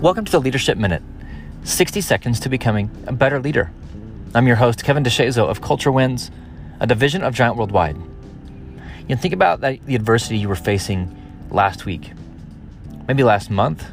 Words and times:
Welcome 0.00 0.24
to 0.24 0.32
the 0.32 0.40
Leadership 0.40 0.78
Minute 0.78 1.02
60 1.64 2.00
seconds 2.00 2.40
to 2.40 2.48
becoming 2.48 2.90
a 3.06 3.12
better 3.12 3.38
leader. 3.38 3.70
I'm 4.34 4.46
your 4.46 4.56
host, 4.56 4.82
Kevin 4.82 5.04
DeShazo 5.04 5.46
of 5.46 5.60
Culture 5.60 5.92
Wins, 5.92 6.30
a 6.80 6.86
division 6.86 7.22
of 7.22 7.34
Giant 7.34 7.56
Worldwide. 7.56 7.98
You 9.08 9.16
think 9.16 9.34
about 9.34 9.60
the 9.60 9.78
adversity 9.94 10.38
you 10.38 10.48
were 10.48 10.56
facing 10.56 11.14
last 11.50 11.84
week, 11.84 12.12
maybe 13.08 13.22
last 13.22 13.50
month, 13.50 13.84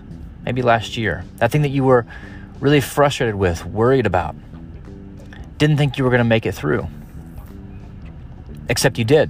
maybe 0.45 0.61
last 0.61 0.95
year, 0.95 1.25
that 1.39 1.51
thing 1.51 1.63
that 1.63 1.71
you 1.71 1.83
were 1.83 2.05
really 2.61 2.79
frustrated 2.79 3.35
with, 3.35 3.65
worried 3.65 4.05
about, 4.05 4.33
didn't 5.57 5.75
think 5.75 5.97
you 5.97 6.05
were 6.05 6.09
going 6.09 6.19
to 6.19 6.23
make 6.23 6.45
it 6.45 6.53
through. 6.53 6.87
Except 8.69 8.97
you 8.97 9.03
did. 9.03 9.29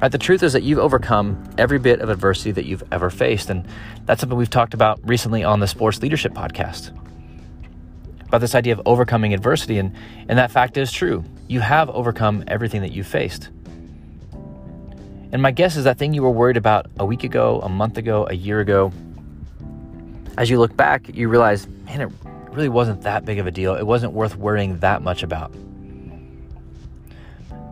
Right? 0.00 0.10
The 0.10 0.18
truth 0.18 0.42
is 0.42 0.54
that 0.54 0.62
you've 0.62 0.78
overcome 0.78 1.42
every 1.58 1.78
bit 1.78 2.00
of 2.00 2.08
adversity 2.08 2.52
that 2.52 2.64
you've 2.64 2.82
ever 2.90 3.10
faced. 3.10 3.50
And 3.50 3.66
that's 4.06 4.20
something 4.20 4.38
we've 4.38 4.48
talked 4.48 4.72
about 4.72 4.98
recently 5.06 5.44
on 5.44 5.60
the 5.60 5.66
Sports 5.66 6.00
Leadership 6.00 6.32
Podcast 6.32 6.96
about 8.30 8.40
this 8.40 8.54
idea 8.54 8.72
of 8.72 8.80
overcoming 8.86 9.34
adversity. 9.34 9.76
And, 9.78 9.92
and 10.28 10.38
that 10.38 10.52
fact 10.52 10.76
is 10.76 10.92
true. 10.92 11.24
You 11.48 11.58
have 11.60 11.90
overcome 11.90 12.44
everything 12.46 12.80
that 12.82 12.92
you've 12.92 13.08
faced. 13.08 13.50
And 15.32 15.42
my 15.42 15.50
guess 15.50 15.76
is 15.76 15.84
that 15.84 15.98
thing 15.98 16.14
you 16.14 16.22
were 16.22 16.30
worried 16.30 16.56
about 16.56 16.86
a 16.98 17.04
week 17.04 17.24
ago, 17.24 17.60
a 17.60 17.68
month 17.68 17.98
ago, 17.98 18.28
a 18.30 18.34
year 18.34 18.60
ago, 18.60 18.92
as 20.38 20.48
you 20.48 20.58
look 20.60 20.76
back, 20.76 21.14
you 21.14 21.28
realize, 21.28 21.66
man, 21.84 22.00
it 22.00 22.12
really 22.52 22.68
wasn't 22.68 23.02
that 23.02 23.24
big 23.24 23.38
of 23.38 23.48
a 23.48 23.50
deal. 23.50 23.74
It 23.74 23.86
wasn't 23.86 24.12
worth 24.12 24.36
worrying 24.36 24.78
that 24.78 25.02
much 25.02 25.24
about. 25.24 25.52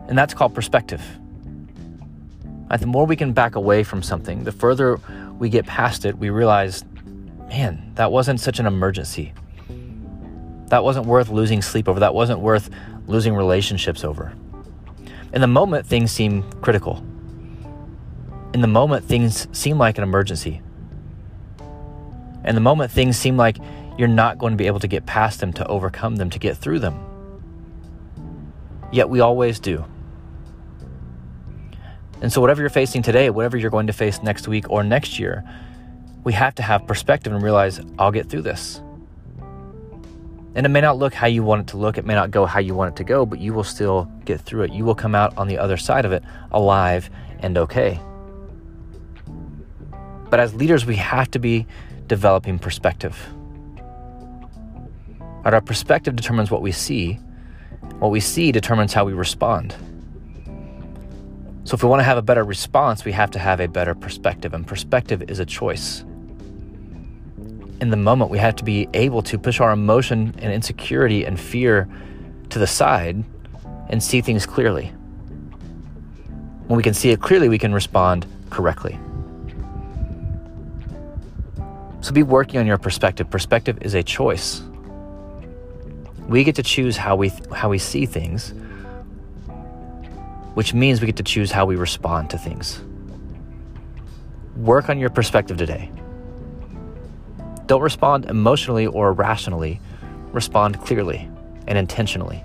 And 0.07 0.17
that's 0.17 0.33
called 0.33 0.53
perspective. 0.53 1.01
The 2.77 2.85
more 2.85 3.05
we 3.05 3.15
can 3.15 3.33
back 3.33 3.55
away 3.55 3.83
from 3.83 4.03
something, 4.03 4.43
the 4.43 4.51
further 4.51 4.99
we 5.39 5.49
get 5.49 5.65
past 5.65 6.05
it, 6.05 6.17
we 6.17 6.29
realize, 6.29 6.83
man, 7.47 7.91
that 7.95 8.11
wasn't 8.11 8.39
such 8.39 8.59
an 8.59 8.65
emergency. 8.65 9.33
That 10.67 10.83
wasn't 10.83 11.07
worth 11.07 11.29
losing 11.29 11.61
sleep 11.61 11.89
over. 11.89 11.99
That 11.99 12.13
wasn't 12.13 12.39
worth 12.41 12.69
losing 13.07 13.33
relationships 13.33 14.03
over. 14.03 14.33
In 15.33 15.41
the 15.41 15.47
moment, 15.47 15.87
things 15.87 16.11
seem 16.11 16.43
critical. 16.61 17.03
In 18.53 18.61
the 18.61 18.67
moment, 18.67 19.05
things 19.05 19.47
seem 19.51 19.77
like 19.77 19.97
an 19.97 20.03
emergency. 20.03 20.61
In 22.45 22.55
the 22.55 22.61
moment, 22.61 22.91
things 22.91 23.17
seem 23.17 23.35
like 23.35 23.57
you're 23.97 24.07
not 24.07 24.37
going 24.37 24.53
to 24.53 24.57
be 24.57 24.67
able 24.67 24.79
to 24.79 24.87
get 24.87 25.05
past 25.05 25.39
them, 25.39 25.51
to 25.53 25.67
overcome 25.67 26.15
them, 26.15 26.29
to 26.29 26.39
get 26.39 26.55
through 26.55 26.79
them. 26.79 27.03
Yet 28.91 29.09
we 29.09 29.19
always 29.19 29.59
do. 29.59 29.85
And 32.21 32.31
so, 32.31 32.41
whatever 32.41 32.61
you're 32.61 32.69
facing 32.69 33.01
today, 33.01 33.29
whatever 33.29 33.57
you're 33.57 33.69
going 33.69 33.87
to 33.87 33.93
face 33.93 34.21
next 34.21 34.47
week 34.47 34.69
or 34.69 34.83
next 34.83 35.19
year, 35.19 35.43
we 36.23 36.33
have 36.33 36.53
to 36.55 36.63
have 36.63 36.85
perspective 36.85 37.33
and 37.33 37.41
realize, 37.41 37.79
I'll 37.97 38.11
get 38.11 38.29
through 38.29 38.41
this. 38.41 38.81
And 40.55 40.65
it 40.65 40.69
may 40.69 40.81
not 40.81 40.97
look 40.97 41.13
how 41.13 41.27
you 41.27 41.43
want 41.43 41.61
it 41.61 41.67
to 41.67 41.77
look, 41.77 41.97
it 41.97 42.05
may 42.05 42.15
not 42.15 42.31
go 42.31 42.45
how 42.45 42.59
you 42.59 42.75
want 42.75 42.93
it 42.93 42.97
to 42.97 43.03
go, 43.03 43.25
but 43.25 43.39
you 43.39 43.53
will 43.53 43.63
still 43.63 44.11
get 44.25 44.41
through 44.41 44.63
it. 44.63 44.73
You 44.73 44.83
will 44.83 44.95
come 44.95 45.15
out 45.15 45.37
on 45.37 45.47
the 45.47 45.57
other 45.57 45.77
side 45.77 46.05
of 46.05 46.11
it 46.11 46.23
alive 46.51 47.09
and 47.39 47.57
okay. 47.57 47.99
But 50.29 50.39
as 50.39 50.53
leaders, 50.53 50.85
we 50.85 50.95
have 50.97 51.31
to 51.31 51.39
be 51.39 51.65
developing 52.07 52.59
perspective. 52.59 53.17
Our 55.45 55.61
perspective 55.61 56.15
determines 56.15 56.51
what 56.51 56.61
we 56.61 56.71
see, 56.71 57.13
what 57.99 58.11
we 58.11 58.19
see 58.19 58.51
determines 58.51 58.93
how 58.93 59.05
we 59.05 59.13
respond. 59.13 59.75
So, 61.69 61.75
if 61.75 61.83
we 61.83 61.89
want 61.89 61.99
to 61.99 62.03
have 62.03 62.17
a 62.17 62.23
better 62.23 62.43
response, 62.43 63.05
we 63.05 63.11
have 63.11 63.29
to 63.29 63.37
have 63.37 63.59
a 63.59 63.67
better 63.67 63.93
perspective, 63.93 64.55
and 64.55 64.65
perspective 64.65 65.29
is 65.29 65.37
a 65.37 65.45
choice. 65.45 66.03
In 67.79 67.91
the 67.91 67.95
moment, 67.95 68.31
we 68.31 68.39
have 68.39 68.55
to 68.55 68.63
be 68.63 68.89
able 68.95 69.21
to 69.21 69.37
push 69.37 69.59
our 69.59 69.69
emotion 69.69 70.33
and 70.39 70.51
insecurity 70.51 71.25
and 71.25 71.39
fear 71.39 71.87
to 72.49 72.57
the 72.57 72.65
side 72.65 73.23
and 73.87 74.01
see 74.01 74.19
things 74.19 74.47
clearly. 74.47 74.87
When 76.65 76.77
we 76.77 76.81
can 76.81 76.95
see 76.95 77.11
it 77.11 77.21
clearly, 77.21 77.49
we 77.49 77.59
can 77.59 77.71
respond 77.71 78.25
correctly. 78.49 78.97
So 82.01 82.11
be 82.13 82.23
working 82.23 82.59
on 82.59 82.65
your 82.65 82.79
perspective. 82.79 83.29
Perspective 83.29 83.77
is 83.81 83.93
a 83.93 84.01
choice. 84.01 84.63
We 86.27 86.43
get 86.43 86.55
to 86.55 86.63
choose 86.63 86.97
how 86.97 87.15
we 87.15 87.31
how 87.53 87.69
we 87.69 87.77
see 87.77 88.07
things 88.07 88.55
which 90.59 90.73
means 90.73 90.99
we 90.99 91.05
get 91.05 91.15
to 91.15 91.23
choose 91.23 91.53
how 91.53 91.63
we 91.63 91.77
respond 91.77 92.29
to 92.29 92.37
things. 92.37 92.81
Work 94.57 94.89
on 94.89 94.99
your 94.99 95.09
perspective 95.09 95.55
today. 95.55 95.89
Don't 97.67 97.81
respond 97.81 98.25
emotionally 98.25 98.85
or 98.85 99.13
rationally, 99.13 99.79
respond 100.33 100.81
clearly 100.81 101.29
and 101.65 101.77
intentionally. 101.77 102.43